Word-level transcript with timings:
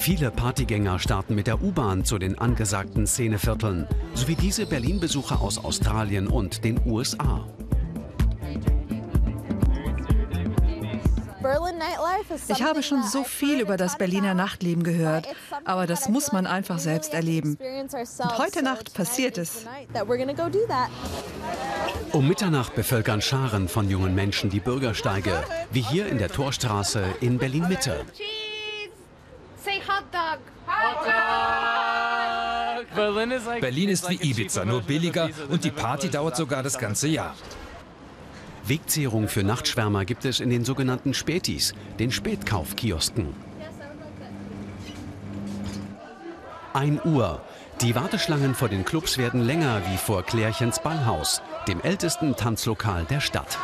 Viele 0.00 0.30
Partygänger 0.30 0.98
starten 0.98 1.34
mit 1.34 1.46
der 1.46 1.62
U-Bahn 1.62 2.06
zu 2.06 2.18
den 2.18 2.38
angesagten 2.38 3.06
Szenevierteln, 3.06 3.86
sowie 4.14 4.34
diese 4.34 4.64
Berlin-Besucher 4.64 5.42
aus 5.42 5.62
Australien 5.62 6.26
und 6.26 6.64
den 6.64 6.80
USA. 6.86 7.46
Ich 12.48 12.62
habe 12.62 12.82
schon 12.82 13.02
so 13.02 13.24
viel 13.24 13.60
über 13.60 13.76
das 13.76 13.98
Berliner 13.98 14.32
Nachtleben 14.32 14.84
gehört, 14.84 15.28
aber 15.66 15.86
das 15.86 16.08
muss 16.08 16.32
man 16.32 16.46
einfach 16.46 16.78
selbst 16.78 17.12
erleben. 17.12 17.58
Und 17.58 18.38
heute 18.38 18.62
Nacht 18.62 18.94
passiert 18.94 19.36
es. 19.36 19.66
Um 22.12 22.26
Mitternacht 22.26 22.74
bevölkern 22.74 23.20
Scharen 23.20 23.68
von 23.68 23.90
jungen 23.90 24.14
Menschen 24.14 24.48
die 24.48 24.60
Bürgersteige, 24.60 25.44
wie 25.70 25.82
hier 25.82 26.06
in 26.06 26.16
der 26.16 26.30
Torstraße 26.30 27.04
in 27.20 27.36
Berlin-Mitte. 27.36 28.06
Berlin 33.60 33.88
ist 33.88 34.08
wie 34.08 34.14
Ibiza, 34.14 34.64
nur 34.64 34.82
billiger 34.82 35.30
und 35.48 35.64
die 35.64 35.70
Party 35.70 36.08
dauert 36.08 36.36
sogar 36.36 36.62
das 36.62 36.78
ganze 36.78 37.08
Jahr. 37.08 37.34
Wegzehrung 38.64 39.28
für 39.28 39.42
Nachtschwärmer 39.42 40.04
gibt 40.04 40.24
es 40.24 40.40
in 40.40 40.50
den 40.50 40.64
sogenannten 40.64 41.14
Spätis, 41.14 41.74
den 41.98 42.12
Spätkaufkiosken. 42.12 43.34
1 46.72 47.04
Uhr. 47.04 47.42
Die 47.80 47.94
Warteschlangen 47.94 48.54
vor 48.54 48.68
den 48.68 48.84
Clubs 48.84 49.18
werden 49.18 49.40
länger 49.40 49.82
wie 49.90 49.96
vor 49.96 50.22
Klärchens 50.22 50.80
Ballhaus, 50.80 51.42
dem 51.66 51.80
ältesten 51.80 52.36
Tanzlokal 52.36 53.04
der 53.06 53.20
Stadt. 53.20 53.58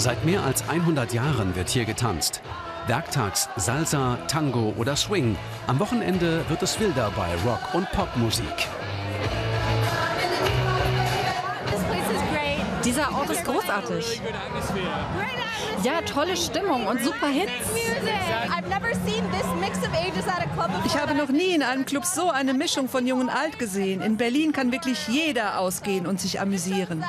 Seit 0.00 0.24
mehr 0.24 0.42
als 0.42 0.66
100 0.66 1.12
Jahren 1.12 1.54
wird 1.54 1.68
hier 1.68 1.84
getanzt. 1.84 2.40
Werktags 2.86 3.50
Salsa, 3.56 4.16
Tango 4.28 4.72
oder 4.78 4.96
Swing. 4.96 5.36
Am 5.66 5.78
Wochenende 5.78 6.42
wird 6.48 6.62
es 6.62 6.80
wilder 6.80 7.12
bei 7.14 7.28
Rock- 7.44 7.74
und 7.74 7.86
Popmusik. 7.92 8.46
Dieser 12.82 13.14
Ort 13.14 13.28
ist 13.28 13.44
großartig. 13.44 14.22
Ja, 15.82 16.00
tolle 16.00 16.34
Stimmung 16.34 16.86
und 16.86 17.04
super 17.04 17.28
Hits. 17.28 17.52
Ich 20.86 20.96
habe 20.96 21.14
noch 21.14 21.28
nie 21.28 21.54
in 21.54 21.62
einem 21.62 21.84
Club 21.84 22.04
so 22.04 22.30
eine 22.30 22.54
Mischung 22.54 22.88
von 22.88 23.06
Jung 23.06 23.20
und 23.20 23.28
Alt 23.30 23.58
gesehen. 23.58 24.00
In 24.00 24.16
Berlin 24.16 24.52
kann 24.52 24.72
wirklich 24.72 25.08
jeder 25.08 25.58
ausgehen 25.58 26.06
und 26.06 26.20
sich 26.20 26.40
amüsieren. 26.40 27.04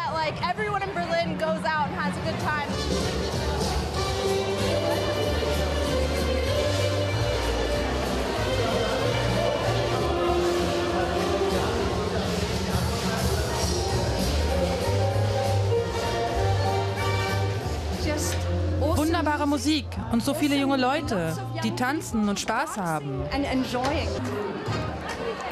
Wunderbare 19.22 19.48
Musik 19.48 19.86
und 20.12 20.24
so 20.24 20.34
viele 20.34 20.56
junge 20.56 20.78
Leute, 20.78 21.38
die 21.64 21.76
tanzen 21.76 22.28
und 22.28 22.40
Spaß 22.40 22.78
haben. 22.78 23.22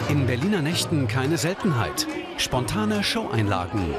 In 0.10 0.26
Berliner 0.26 0.64
Nächten 0.64 1.08
keine 1.08 1.38
Seltenheit. 1.38 2.08
Spontane 2.38 3.04
Showeinlagen. 3.04 3.94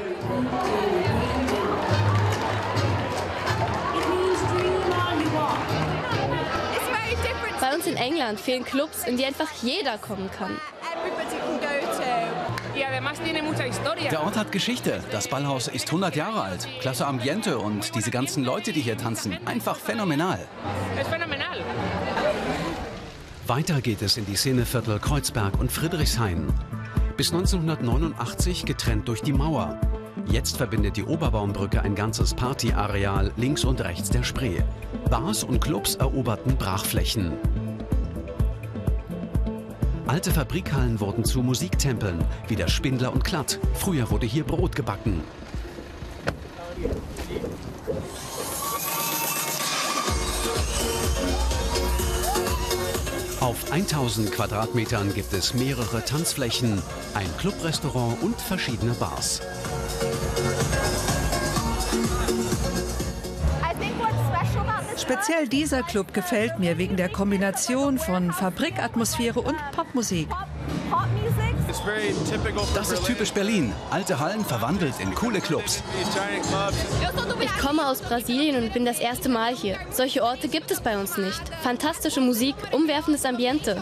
Bei 7.61 7.73
uns 7.73 7.87
in 7.87 7.95
England 7.95 8.41
fehlen 8.41 8.65
Clubs, 8.65 9.05
in 9.07 9.15
die 9.15 9.23
einfach 9.23 9.53
jeder 9.61 9.97
kommen 9.97 10.29
kann. 10.37 10.57
Der 14.09 14.23
Ort 14.23 14.37
hat 14.37 14.51
Geschichte. 14.51 15.03
Das 15.11 15.27
Ballhaus 15.27 15.67
ist 15.67 15.87
100 15.87 16.15
Jahre 16.15 16.41
alt. 16.41 16.67
Klasse 16.79 17.05
Ambiente 17.05 17.59
und 17.59 17.93
diese 17.93 18.09
ganzen 18.09 18.43
Leute, 18.43 18.73
die 18.73 18.81
hier 18.81 18.97
tanzen. 18.97 19.37
Einfach 19.45 19.75
phänomenal. 19.75 20.39
Weiter 23.45 23.81
geht 23.81 24.01
es 24.01 24.17
in 24.17 24.25
die 24.25 24.35
Szeneviertel 24.35 24.99
Kreuzberg 24.99 25.59
und 25.59 25.71
Friedrichshain. 25.71 26.47
Bis 27.17 27.31
1989 27.31 28.65
getrennt 28.65 29.07
durch 29.07 29.21
die 29.21 29.33
Mauer. 29.33 29.79
Jetzt 30.25 30.57
verbindet 30.57 30.97
die 30.97 31.03
Oberbaumbrücke 31.03 31.81
ein 31.81 31.93
ganzes 31.93 32.33
Partyareal 32.33 33.31
links 33.37 33.63
und 33.63 33.81
rechts 33.81 34.09
der 34.09 34.23
Spree. 34.23 34.61
Bars 35.09 35.43
und 35.43 35.61
Clubs 35.61 35.95
eroberten 35.95 36.57
Brachflächen. 36.57 37.33
Alte 40.11 40.31
Fabrikhallen 40.31 40.99
wurden 40.99 41.23
zu 41.23 41.41
Musiktempeln, 41.41 42.21
wie 42.49 42.57
der 42.57 42.67
Spindler 42.67 43.13
und 43.13 43.23
Klatt. 43.23 43.59
Früher 43.75 44.11
wurde 44.11 44.25
hier 44.25 44.43
Brot 44.43 44.75
gebacken. 44.75 45.21
Auf 53.39 53.71
1000 53.71 54.33
Quadratmetern 54.33 55.13
gibt 55.13 55.31
es 55.31 55.53
mehrere 55.53 56.03
Tanzflächen, 56.03 56.83
ein 57.13 57.29
Clubrestaurant 57.37 58.21
und 58.21 58.35
verschiedene 58.35 58.91
Bars. 58.91 59.39
Speziell 65.01 65.47
dieser 65.47 65.81
Club 65.81 66.13
gefällt 66.13 66.59
mir 66.59 66.77
wegen 66.77 66.95
der 66.95 67.09
Kombination 67.09 67.97
von 67.97 68.31
Fabrikatmosphäre 68.31 69.41
und 69.41 69.55
Popmusik. 69.75 70.29
Das 72.75 72.91
ist 72.91 73.05
typisch 73.05 73.31
Berlin. 73.31 73.73
Alte 73.89 74.19
Hallen 74.19 74.45
verwandelt 74.45 74.93
in 74.99 75.15
coole 75.15 75.41
Clubs. 75.41 75.81
Ich 77.39 77.57
komme 77.57 77.87
aus 77.87 78.01
Brasilien 78.01 78.63
und 78.63 78.73
bin 78.73 78.85
das 78.85 78.99
erste 78.99 79.27
Mal 79.27 79.55
hier. 79.55 79.77
Solche 79.89 80.23
Orte 80.23 80.47
gibt 80.47 80.69
es 80.69 80.81
bei 80.81 80.95
uns 80.97 81.17
nicht. 81.17 81.41
Fantastische 81.63 82.21
Musik, 82.21 82.55
umwerfendes 82.71 83.25
Ambiente. 83.25 83.81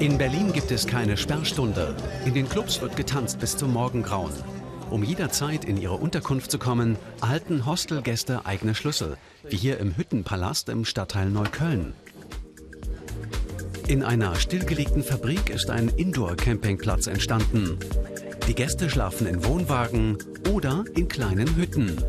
In 0.00 0.18
Berlin 0.18 0.52
gibt 0.52 0.72
es 0.72 0.86
keine 0.86 1.16
Sperrstunde. 1.16 1.94
In 2.24 2.34
den 2.34 2.48
Clubs 2.48 2.80
wird 2.80 2.96
getanzt 2.96 3.38
bis 3.38 3.56
zum 3.56 3.72
Morgengrauen. 3.72 4.32
Um 4.90 5.02
jederzeit 5.02 5.64
in 5.64 5.76
ihre 5.76 5.94
Unterkunft 5.94 6.50
zu 6.50 6.58
kommen, 6.58 6.96
erhalten 7.20 7.66
Hostelgäste 7.66 8.46
eigene 8.46 8.74
Schlüssel, 8.74 9.16
wie 9.48 9.56
hier 9.56 9.78
im 9.78 9.96
Hüttenpalast 9.96 10.68
im 10.68 10.84
Stadtteil 10.84 11.28
Neukölln. 11.28 11.94
In 13.88 14.02
einer 14.02 14.34
stillgelegten 14.36 15.02
Fabrik 15.02 15.50
ist 15.50 15.70
ein 15.70 15.88
Indoor-Campingplatz 15.88 17.06
entstanden. 17.06 17.78
Die 18.48 18.54
Gäste 18.54 18.88
schlafen 18.90 19.26
in 19.26 19.44
Wohnwagen 19.44 20.18
oder 20.52 20.84
in 20.94 21.08
kleinen 21.08 21.56
Hütten. 21.56 22.02